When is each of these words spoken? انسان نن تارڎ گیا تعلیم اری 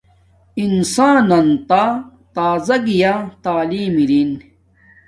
انسان 0.63 1.15
نن 1.29 1.47
تارڎ 1.69 2.67
گیا 2.87 3.13
تعلیم 3.43 3.93
اری 4.01 4.21